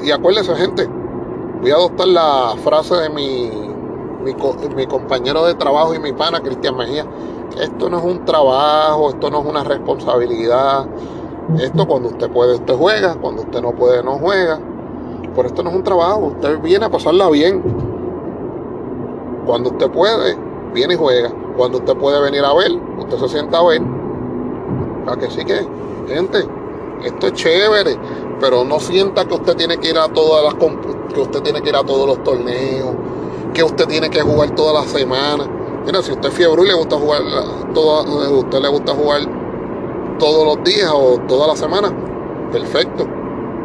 [0.03, 0.87] Y acuérdense gente,
[1.61, 3.51] voy a adoptar la frase de mi,
[4.23, 7.05] mi, compañero de trabajo y mi pana, Cristian Mejía.
[7.57, 10.85] Esto no es un trabajo, esto no es una responsabilidad.
[11.59, 14.59] Esto cuando usted puede, usted juega, cuando usted no puede, no juega.
[15.35, 17.63] Por esto no es un trabajo, usted viene a pasarla bien.
[19.45, 20.37] Cuando usted puede,
[20.73, 21.31] viene y juega.
[21.57, 23.81] Cuando usted puede venir a ver, usted se sienta a ver.
[25.07, 25.67] ¿A que sí que,
[26.07, 26.45] gente?
[27.03, 27.97] Esto es chévere,
[28.39, 31.69] pero no sienta que usted tiene que ir a todas las que usted tiene que
[31.69, 32.91] ir a todos los torneos,
[33.53, 35.58] que usted tiene que jugar toda la semana.
[35.89, 37.23] Mira, si usted es fiebre y le gusta jugar
[37.73, 39.21] toda, usted le gusta jugar
[40.19, 41.91] todos los días o toda la semana,
[42.51, 43.07] perfecto.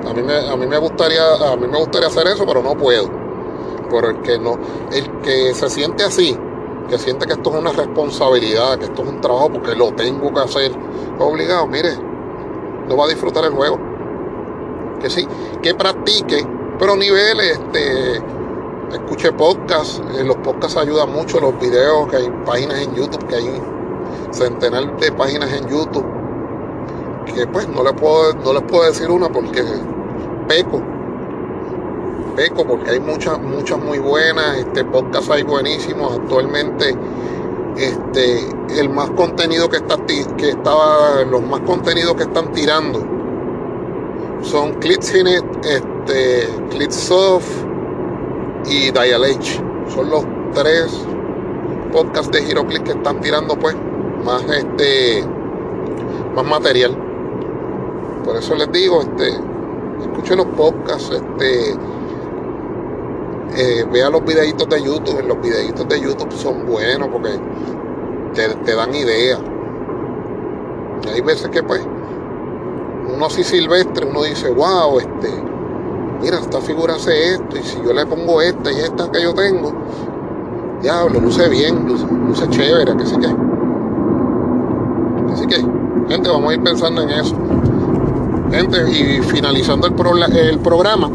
[0.08, 2.78] A mí me, a mí me gustaría, a mí me gustaría hacer eso, pero no
[2.78, 3.10] puedo.
[3.90, 4.58] Pero el que no,
[4.90, 6.34] el que se siente así,
[6.88, 10.32] que siente que esto es una responsabilidad, que esto es un trabajo porque lo tengo
[10.32, 10.72] que hacer,
[11.18, 11.90] obligado, mire,
[12.88, 13.78] no va a disfrutar el juego.
[14.98, 15.28] Que sí,
[15.60, 16.42] que practique,
[16.78, 18.22] pero niveles, este,
[18.94, 23.34] escuche podcast, en los podcasts ayudan mucho, los videos, que hay páginas en YouTube, que
[23.36, 23.62] hay
[24.32, 26.06] centenar de páginas en YouTube,
[27.26, 29.62] que pues no les puedo, no les puedo decir una porque
[30.48, 30.80] peco,
[32.36, 36.96] peco porque hay muchas, muchas muy buenas, este podcast hay buenísimos, actualmente
[37.76, 43.00] este, el más contenido que está que estaba, los más contenidos que están tirando
[44.42, 47.73] son Clitzinet, este, Clitsoft
[48.66, 49.24] y Dial.
[49.88, 50.24] Son los
[50.54, 51.06] tres
[51.92, 53.76] podcasts de HeroClix que están tirando pues
[54.24, 55.24] más este
[56.34, 56.96] más material.
[58.24, 59.28] Por eso les digo, este,
[60.00, 61.72] escuchen los podcasts, este,
[63.56, 65.22] eh, vea los videitos de YouTube.
[65.26, 67.38] Los videitos de YouTube son buenos porque
[68.34, 69.40] te, dan ideas.
[71.12, 71.86] hay veces que pues
[73.14, 75.28] uno así silvestre, uno dice, wow, este,
[76.24, 79.34] mira, esta figura hace esto, y si yo le pongo esta y esta que yo
[79.34, 79.74] tengo,
[80.80, 83.26] diablo, luce bien, luce, chévere, que sí que.
[85.32, 85.56] Así que,
[86.08, 87.36] gente, vamos a ir pensando en eso.
[88.50, 91.10] Gente, y finalizando el, el programa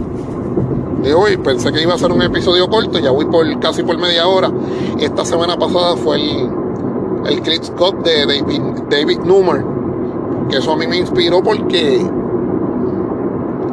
[1.01, 3.97] de hoy, pensé que iba a ser un episodio corto, ya voy por casi por
[3.97, 4.51] media hora.
[4.99, 6.49] Esta semana pasada fue el,
[7.25, 12.05] el Chris Scott de David, David Newman, que eso a mí me inspiró porque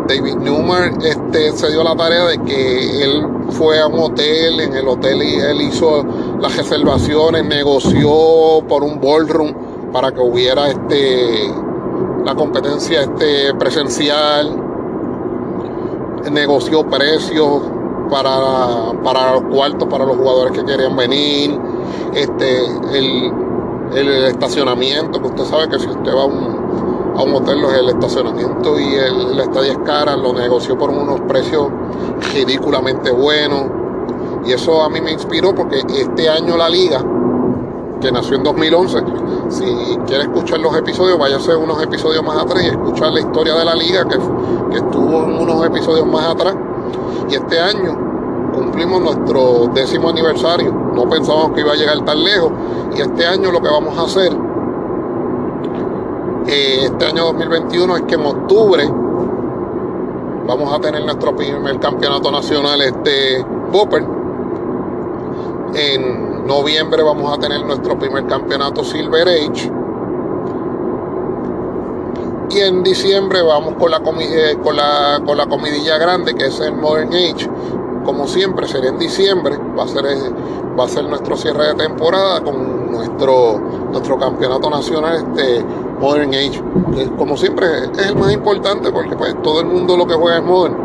[0.07, 4.75] David Newman este, se dio la tarea de que él fue a un hotel, en
[4.75, 6.05] el hotel él hizo
[6.41, 11.51] las reservaciones, negoció por un ballroom para que hubiera este
[12.25, 14.63] la competencia este presencial,
[16.31, 17.63] negoció precios
[18.11, 21.59] para, para los cuartos para los jugadores que querían venir,
[22.15, 23.33] este el,
[23.95, 26.56] el estacionamiento, que usted sabe que si usted va a un
[27.17, 31.21] a un hotel el estacionamiento y el, la estadía es cara, lo negoció por unos
[31.23, 31.69] precios
[32.35, 33.65] ridículamente buenos.
[34.45, 37.03] Y eso a mí me inspiró porque este año la liga,
[38.01, 38.99] que nació en 2011,
[39.49, 39.65] si
[40.07, 43.75] quiere escuchar los episodios, váyase unos episodios más atrás y escuchar la historia de la
[43.75, 44.19] liga que,
[44.71, 46.55] que estuvo en unos episodios más atrás.
[47.31, 50.73] Y este año cumplimos nuestro décimo aniversario.
[50.95, 52.53] No pensábamos que iba a llegar tan lejos.
[52.97, 54.46] Y este año lo que vamos a hacer
[56.49, 58.89] este año 2021 es que en octubre
[60.47, 64.05] vamos a tener nuestro primer campeonato nacional este Bopper.
[65.75, 69.73] En noviembre vamos a tener nuestro primer campeonato Silver Age.
[72.51, 76.61] Y en diciembre vamos con la, eh, con la, con la comidilla grande que es
[76.61, 77.51] el Modern Age.
[78.05, 79.59] Como siempre, será en diciembre.
[79.77, 80.05] Va a ser,
[80.79, 83.59] va a ser nuestro cierre de temporada con nuestro,
[83.91, 85.65] nuestro campeonato nacional este,
[86.01, 86.63] Modern Age.
[86.95, 90.39] Que como siempre es el más importante porque pues todo el mundo lo que juega
[90.39, 90.77] es Modern.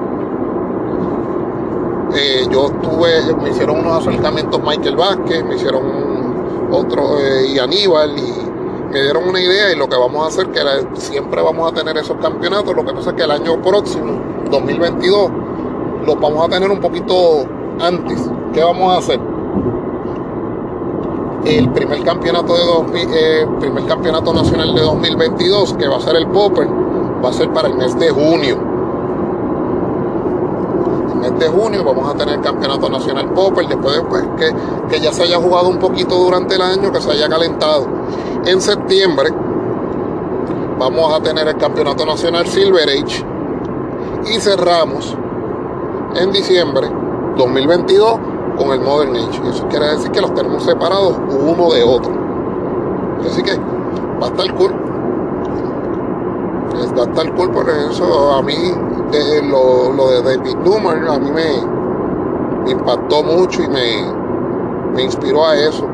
[2.13, 8.17] Eh, yo estuve, me hicieron unos acercamientos Michael Vázquez, me hicieron otro eh, y Aníbal
[8.17, 8.51] y
[8.91, 10.59] me dieron una idea y lo que vamos a hacer, que
[10.99, 15.31] siempre vamos a tener esos campeonatos, lo que pasa es que el año próximo, 2022,
[16.05, 17.45] los vamos a tener un poquito
[17.79, 18.29] antes.
[18.53, 19.30] ¿Qué vamos a hacer?
[21.45, 22.53] El primer campeonato
[22.91, 27.33] de eh, primer campeonato nacional de 2022 que va a ser el Popper va a
[27.33, 28.57] ser para el mes de junio.
[31.11, 34.53] El mes de junio vamos a tener el campeonato nacional Popper después después que,
[34.89, 37.87] que ya se haya jugado un poquito durante el año que se haya calentado.
[38.45, 39.29] En septiembre
[40.77, 43.25] vamos a tener el campeonato nacional Silver Age
[44.25, 45.15] y cerramos
[46.15, 46.87] en diciembre
[47.37, 49.41] 2022 con el Modern Age.
[49.49, 52.11] Eso quiere decir que los tenemos separados uno de otro.
[53.25, 53.57] Así que
[54.21, 54.73] va a estar cool.
[56.97, 58.53] Va a estar cool por eso a mí,
[59.43, 64.05] lo, de David Newman, a mí me, impactó mucho y me,
[64.93, 65.87] me inspiró a eso.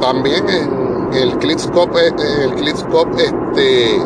[0.00, 3.98] También en el Clips eh, el Clips Cup, este,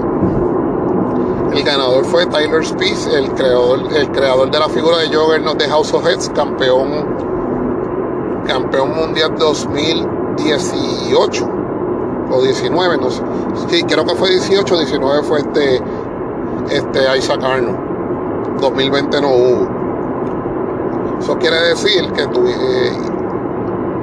[1.55, 5.69] el ganador fue Tyler Spies, el creador, el creador de la figura de Juggernaut de
[5.69, 7.07] House of Heads, campeón,
[8.47, 11.49] campeón mundial 2018
[12.31, 13.23] o 19, no sé.
[13.69, 15.83] Sí, creo que fue 18, 19 fue este,
[16.71, 17.93] este Isaac Arnold.
[18.61, 19.69] 2020 no hubo.
[21.19, 22.93] Eso quiere decir que eh,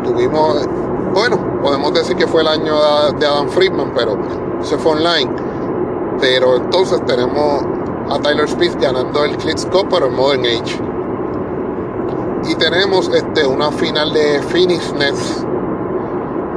[0.03, 0.67] tuvimos,
[1.13, 2.75] bueno, podemos decir que fue el año
[3.19, 4.17] de Adam Friedman, pero
[4.62, 5.48] se fue online.
[6.19, 7.63] Pero entonces tenemos
[8.10, 10.82] a Tyler Speed ganando el Clips Cup, pero en Modern Age.
[12.49, 15.45] Y tenemos este, una final de Phoenix Nets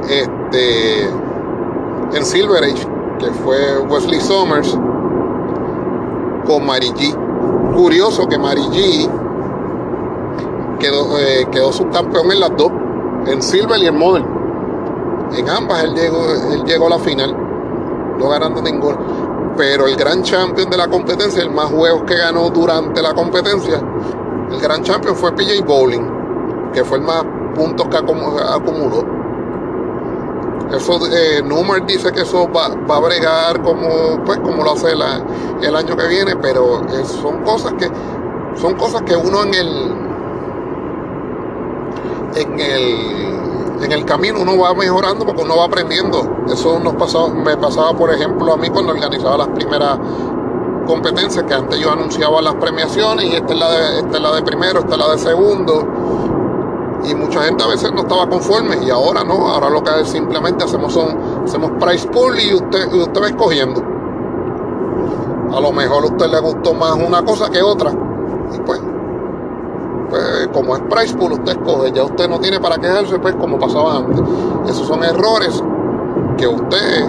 [0.09, 2.87] este, en Silver Age,
[3.19, 4.77] que fue Wesley Summers
[6.45, 7.73] con Mary G.
[7.75, 9.09] Curioso que Mary G
[10.79, 12.71] quedó, eh, quedó subcampeón en las dos,
[13.27, 14.25] en Silver y en Modern.
[15.35, 17.35] En ambas él llegó, él llegó a la final,
[18.19, 18.97] no ganando ninguno.
[19.55, 23.81] Pero el gran champion de la competencia, el más juegos que ganó durante la competencia,
[24.51, 27.23] el gran champion fue PJ Bowling, que fue el más
[27.55, 29.23] puntos que acumuló.
[30.71, 31.43] Eso, eh,
[31.85, 36.07] dice que eso va, va, a bregar como, pues, como lo hace el año que
[36.07, 36.81] viene, pero
[37.21, 37.91] son cosas que
[38.55, 40.03] son cosas que uno en el
[42.35, 43.42] en el
[43.81, 46.43] en el camino uno va mejorando porque uno va aprendiendo.
[46.47, 49.99] Eso me pasaba, por ejemplo, a mí cuando organizaba las primeras
[50.85, 54.35] competencias, que antes yo anunciaba las premiaciones y esta es la de, esta es la
[54.35, 55.87] de primero, esta es la de segundo
[57.05, 60.63] y mucha gente a veces no estaba conforme y ahora no, ahora lo que simplemente
[60.63, 63.81] hacemos son, hacemos price pool y usted, usted va escogiendo.
[65.53, 67.91] A lo mejor a usted le gustó más una cosa que otra.
[67.91, 68.81] Y pues,
[70.13, 73.57] pues como es price pool, usted escoge, ya usted no tiene para quejarse, pues como
[73.57, 74.21] pasaba antes.
[74.67, 75.63] Esos son errores
[76.37, 77.03] que usted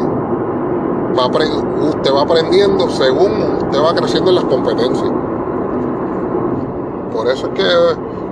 [1.14, 5.10] va, usted va aprendiendo según usted va creciendo en las competencias.
[7.12, 7.64] Por eso es que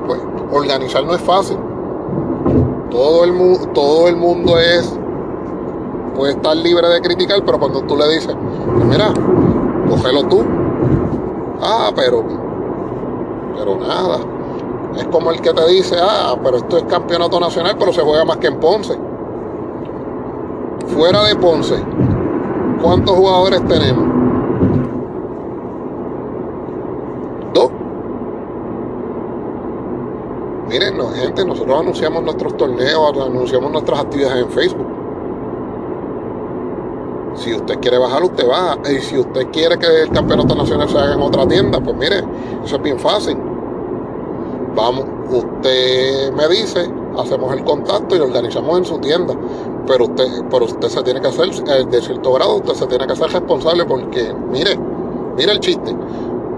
[0.06, 1.58] pues organizar no es fácil.
[2.90, 4.98] Todo el, todo el mundo es,
[6.16, 8.34] puede estar libre de criticar, pero cuando tú le dices,
[8.74, 9.12] pues mira,
[9.90, 10.42] cógelo tú.
[11.60, 12.24] Ah, pero,
[13.54, 14.31] pero nada.
[14.96, 18.24] Es como el que te dice, ah, pero esto es campeonato nacional, pero se juega
[18.24, 18.98] más que en Ponce.
[20.88, 21.76] Fuera de Ponce,
[22.82, 24.12] ¿cuántos jugadores tenemos?
[30.72, 34.86] Miren, gente, nosotros anunciamos nuestros torneos, anunciamos nuestras actividades en Facebook.
[37.34, 38.78] Si usted quiere bajar, usted baja.
[38.90, 42.24] Y si usted quiere que el campeonato nacional se haga en otra tienda, pues mire,
[42.64, 43.36] eso es bien fácil.
[44.74, 49.34] Vamos, usted me dice, hacemos el contacto y lo organizamos en su tienda.
[49.86, 53.06] Pero usted, pero usted se tiene que hacer, eh, de cierto grado, usted se tiene
[53.06, 54.78] que hacer responsable porque, mire,
[55.36, 55.94] mire el chiste.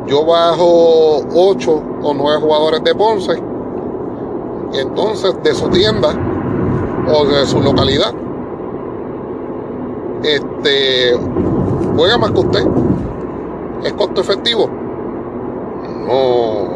[0.07, 3.43] Yo bajo 8 o 9 jugadores de Ponce
[4.81, 6.09] entonces de su tienda
[7.09, 8.13] o de su localidad
[10.23, 11.17] este
[11.97, 12.67] juega más que usted
[13.85, 14.69] es costo efectivo
[16.07, 16.74] no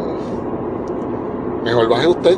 [1.63, 2.37] mejor baje usted.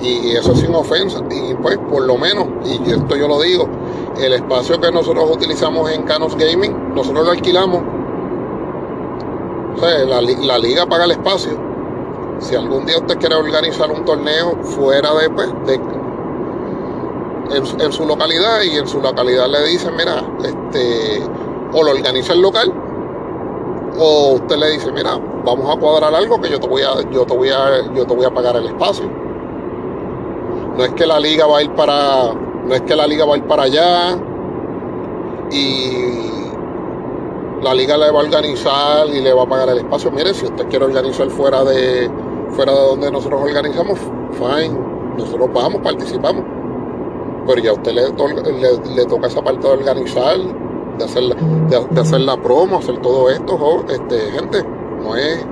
[0.00, 3.66] Y eso sin ofensa y pues por lo menos y esto yo lo digo
[4.20, 7.82] el espacio que nosotros utilizamos en Canos Gaming nosotros lo alquilamos.
[9.74, 11.58] O sea, la, la liga paga el espacio.
[12.38, 15.80] Si algún día usted quiere organizar un torneo fuera de, pues, de
[17.50, 21.22] en, su localidad y en su localidad le dicen, mira, este,
[21.72, 22.72] o lo organiza el local,
[23.98, 27.24] o usted le dice, mira, vamos a cuadrar algo que yo te voy a, yo
[27.24, 29.04] te voy a, yo te voy a pagar el espacio.
[30.76, 33.34] No es que la liga va a ir para, no es que la liga va
[33.34, 34.18] a ir para allá
[35.50, 36.24] y
[37.62, 40.10] la liga le va a organizar y le va a pagar el espacio.
[40.10, 42.10] Mire, si usted quiere organizar fuera de,
[42.50, 43.98] fuera de donde nosotros organizamos,
[44.32, 44.76] fine,
[45.16, 46.44] nosotros vamos, participamos.
[47.46, 50.36] Pero ya a usted le, le, toca esa parte de organizar,
[50.98, 54.64] de hacer, la, de, hacer la promo, hacer todo esto, este, gente,
[55.02, 55.46] no es...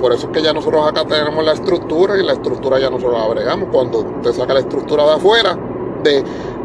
[0.00, 3.18] Por eso es que ya nosotros acá tenemos la estructura y la estructura ya nosotros
[3.18, 3.70] la agregamos.
[3.72, 5.58] Cuando usted saca la estructura de afuera,
[6.02, 6.18] de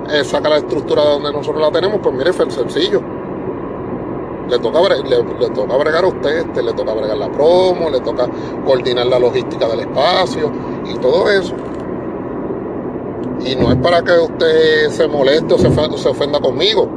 [0.09, 3.01] eh, saca la estructura de donde nosotros la tenemos, pues mire, fue sencillo
[4.51, 8.27] le toca, le, toca bregar a usted, este, le toca bregar la promo, le toca
[8.65, 10.51] coordinar la logística del espacio
[10.85, 11.55] y todo eso.
[13.45, 16.87] Y no es para que usted se moleste o se, ofenda conmigo,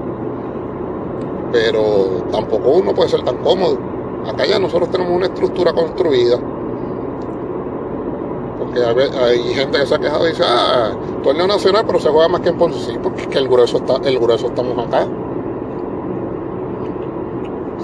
[1.55, 3.79] pero tampoco uno puede ser tan cómodo.
[4.27, 6.37] Acá ya nosotros tenemos una estructura construida.
[8.59, 10.91] Porque hay, gente que se ha quejado y dice, ah,
[11.23, 12.81] torneo nacional, pero se juega más que en Ponce.
[12.81, 15.07] Sí, porque es que el grueso, está, el grueso estamos acá.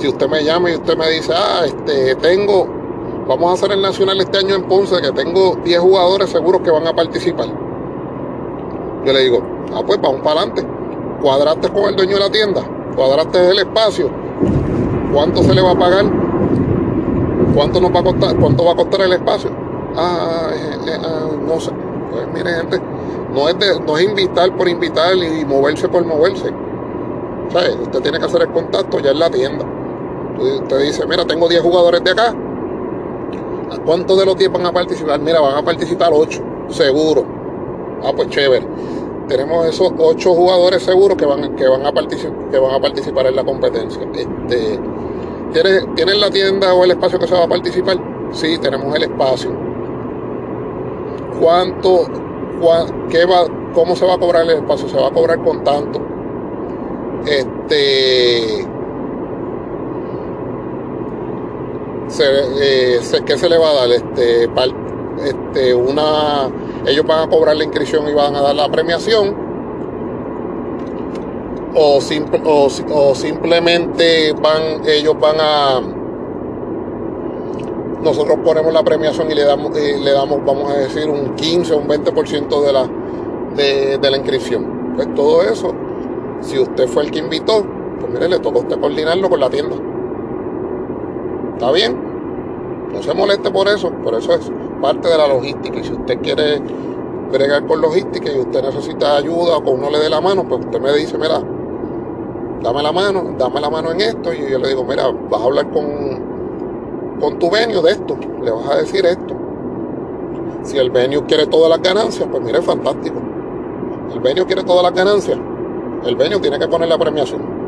[0.01, 2.67] Si usted me llama y usted me dice, ah, este, tengo,
[3.29, 6.73] vamos a hacer el nacional este año en Ponce, que tengo 10 jugadores seguros que
[6.73, 7.47] van a participar.
[9.05, 9.41] Yo le digo,
[9.73, 10.67] ah, pues vamos para adelante.
[11.23, 12.65] Cuadraste con el dueño de la tienda,
[12.95, 14.11] cuadraste el espacio,
[15.13, 16.05] ¿cuánto se le va a pagar?
[17.55, 18.37] ¿Cuánto nos va a costar?
[18.37, 19.51] ¿Cuánto va a costar el espacio?
[19.97, 21.73] Ah, eh, eh, ah no sé.
[22.11, 22.81] Pues mire, gente,
[23.35, 26.53] no es, de, no es invitar por invitar y moverse por moverse.
[27.51, 27.77] ¿Sabes?
[27.83, 29.65] Usted tiene que hacer el contacto ya en la tienda.
[30.39, 32.35] Usted dice, mira, tengo 10 jugadores de acá.
[33.85, 35.21] ¿Cuántos de los 10 van a participar?
[35.21, 37.25] Mira, van a participar 8, seguro.
[38.03, 38.67] Ah, pues chévere.
[39.31, 43.27] Tenemos esos 8 jugadores seguros que van, que van, a, participar, que van a participar
[43.27, 44.03] en la competencia.
[44.13, 44.81] Este,
[45.95, 47.97] ¿Tienes la tienda o el espacio que se va a participar?
[48.33, 49.53] Sí, tenemos el espacio.
[51.41, 52.09] ¿Cuánto,
[53.09, 54.89] qué va, cómo se va a cobrar el espacio?
[54.89, 56.01] Se va a cobrar con tanto.
[57.25, 58.67] Este
[62.09, 63.93] se, eh, ¿qué se le va a dar?
[63.93, 64.49] Este,
[65.25, 66.51] este, una,
[66.87, 69.51] ellos van a cobrar la inscripción y van a dar la premiación.
[71.75, 72.01] O,
[72.45, 75.81] o, simplemente van, ellos van a,
[78.03, 81.79] nosotros ponemos la premiación y le damos, le damos vamos a decir, un 15 o
[81.79, 82.89] un 20% de la,
[83.55, 84.95] de, de la inscripción.
[84.97, 85.73] Pues todo eso,
[86.41, 87.65] si usted fue el que invitó,
[88.01, 89.77] pues mire, le toca a usted coordinarlo con la tienda.
[91.53, 91.97] ¿Está bien?
[92.93, 94.51] No se moleste por eso, por eso es
[94.81, 95.79] parte de la logística.
[95.79, 96.61] Y si usted quiere
[97.31, 100.65] bregar con logística y usted necesita ayuda o que uno le dé la mano, pues
[100.65, 101.43] usted me dice, mira,
[102.63, 104.33] dame la mano, dame la mano en esto.
[104.33, 108.51] Y yo le digo, mira, vas a hablar con, con tu venio de esto, le
[108.51, 109.35] vas a decir esto.
[110.63, 113.17] Si el venio quiere todas las ganancias, pues mire, fantástico.
[114.13, 115.39] El venio quiere todas las ganancias.
[116.05, 117.61] El venio tiene que poner la premiación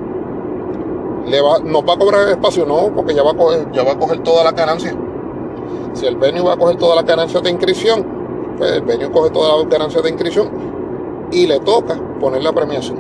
[1.27, 3.99] le va, va a cobrar espacio, no, porque ya va a coger, ya va a
[3.99, 4.95] coger toda la ganancia.
[5.95, 8.07] Si el venue va a coger toda la ganancia de inscripción,
[8.59, 10.51] pues el venue coge toda la ganancia de inscripción
[11.31, 12.99] y le toca poner la premiación.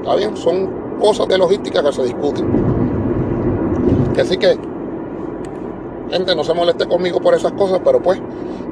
[0.00, 0.36] ¿Está bien?
[0.36, 0.70] Son
[1.00, 2.70] cosas de logística que se discuten.
[4.20, 4.58] Así que,
[6.10, 8.20] gente, no se moleste conmigo por esas cosas, pero pues,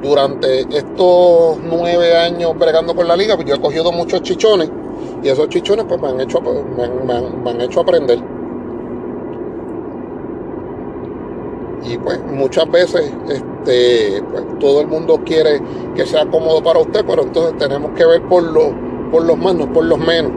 [0.03, 4.70] durante estos nueve años bregando con la liga, pues yo he cogido muchos chichones
[5.22, 8.18] y esos chichones pues me han hecho, me han, hecho aprender.
[11.85, 15.61] Y pues muchas veces este, pues, todo el mundo quiere
[15.95, 18.68] que sea cómodo para usted, pero entonces tenemos que ver por, los
[19.11, 20.33] por los más, no por los menos.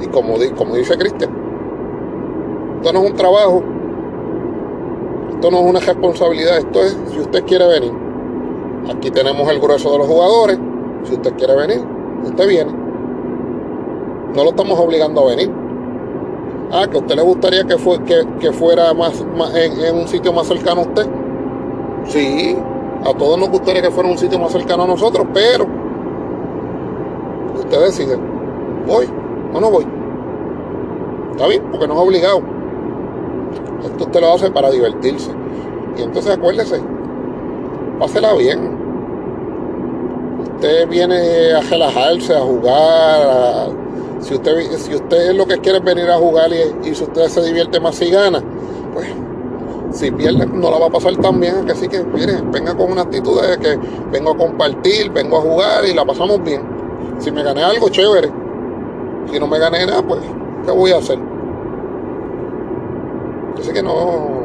[0.00, 1.30] Y como, como dice Cristian,
[2.76, 3.62] esto no es un trabajo,
[5.34, 7.92] esto no es una responsabilidad, esto es si usted quiere venir.
[8.88, 10.58] Aquí tenemos el grueso de los jugadores,
[11.04, 11.84] si usted quiere venir,
[12.24, 12.72] usted viene.
[14.34, 15.50] No lo estamos obligando a venir.
[16.70, 20.46] Ah, que a usted le gustaría que, fue, que, fuera más, en, un sitio más
[20.46, 21.06] cercano a usted.
[22.06, 22.56] Sí,
[23.04, 25.66] a todos nos gustaría que fuera un sitio más cercano a nosotros, pero
[27.54, 28.18] usted decide,
[28.86, 29.06] voy
[29.54, 29.86] o no voy.
[31.32, 32.42] Está bien, porque no es obligado.
[33.84, 35.30] Esto usted lo hace para divertirse.
[35.96, 36.82] Y entonces acuérdese,
[37.98, 38.88] pásela bien
[40.58, 43.68] usted viene a relajarse, a jugar,
[44.20, 47.42] si usted si usted lo que quiere es venir a jugar y, si usted se
[47.42, 48.42] divierte más y gana,
[48.92, 49.08] pues
[49.92, 53.02] si pierde no la va a pasar tan bien, así que mire, venga con una
[53.02, 53.78] actitud de que
[54.10, 56.62] vengo a compartir, vengo a jugar y la pasamos bien.
[57.18, 58.30] Si me gané algo, chévere.
[59.30, 60.20] Si no me gané nada, pues,
[60.64, 61.18] ¿qué voy a hacer?
[63.58, 64.42] Así que no,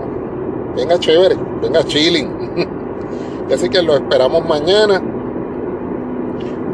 [0.75, 2.69] venga chévere, venga chilling.
[3.53, 5.01] Así que lo esperamos mañana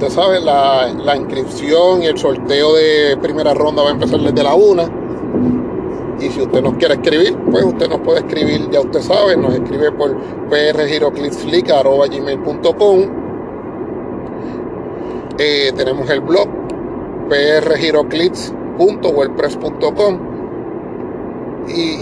[0.01, 4.55] Usted sabe, la, inscripción y el sorteo de primera ronda va a empezar desde la
[4.55, 4.89] una.
[6.21, 9.53] Y si usted nos quiere escribir, pues usted nos puede escribir, ya usted sabe, nos
[9.53, 10.15] escribe por
[10.49, 12.99] prgiroclicksflick.com.
[15.37, 16.47] Eh, tenemos el blog
[17.27, 20.19] prgiroclips.wordpress.com
[21.67, 21.99] y,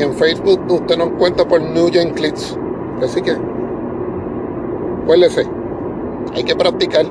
[0.00, 2.58] en Facebook usted nos cuenta por New Gen Clicks.
[3.04, 3.36] Así que,
[5.04, 5.46] acuérdese,
[6.34, 7.06] hay que practicar.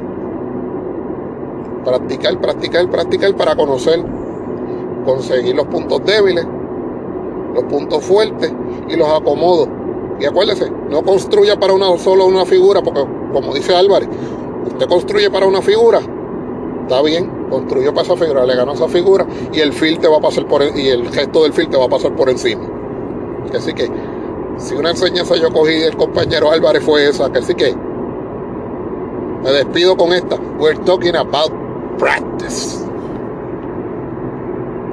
[1.86, 4.04] Practicar, practicar, practicar para conocer,
[5.06, 6.46] conseguir los puntos débiles,
[7.54, 8.52] los puntos fuertes
[8.90, 9.70] y los acomodos.
[10.20, 14.10] Y acuérdese, no construya para una solo una figura, porque como dice Álvarez,
[14.66, 16.00] usted construye para una figura,
[16.82, 20.18] está bien, construyó para esa figura, le ganó esa figura y el fil te va
[20.18, 22.64] a pasar por y el gesto del fil va a pasar por encima.
[23.54, 23.90] Así que
[24.58, 27.76] si una enseñanza yo cogí del compañero Álvarez fue esa, que así que
[29.44, 30.38] me despido con esta.
[30.58, 31.65] We're talking about
[31.98, 32.95] practice.